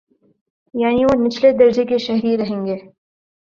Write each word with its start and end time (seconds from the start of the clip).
یعنی 0.73 1.05
وہ 1.05 1.15
نچلے 1.25 1.51
درجے 1.51 1.85
کے 1.85 1.97
شہری 1.97 2.37
رہیں 2.37 2.65
گے۔ 2.65 2.77